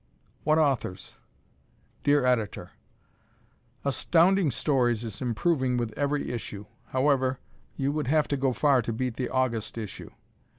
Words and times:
"What 0.43 0.57
Authors!" 0.57 1.13
Dear 2.03 2.25
Editor: 2.25 2.71
Astounding 3.85 4.49
Stories 4.49 5.03
is 5.03 5.21
improving 5.21 5.77
with 5.77 5.93
every 5.95 6.31
issue. 6.31 6.65
However, 6.87 7.37
you 7.77 7.91
would 7.91 8.07
have 8.07 8.27
to 8.29 8.35
go 8.37 8.51
far 8.51 8.81
to 8.81 8.93
beat 8.93 9.15
the 9.17 9.29
August 9.29 9.77
issue. 9.77 10.09